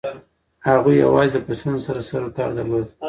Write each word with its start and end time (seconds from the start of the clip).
هغوی 0.67 0.95
یوازې 1.05 1.33
د 1.39 1.43
فصلونو 1.45 1.79
سره 1.87 2.05
سروکار 2.09 2.49
درلود. 2.57 2.87